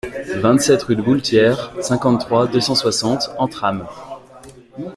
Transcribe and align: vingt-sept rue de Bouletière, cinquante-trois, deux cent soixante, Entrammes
vingt-sept 0.41 0.81
rue 0.89 0.95
de 0.95 1.01
Bouletière, 1.03 1.71
cinquante-trois, 1.79 2.47
deux 2.47 2.59
cent 2.59 2.73
soixante, 2.73 3.29
Entrammes 3.37 3.85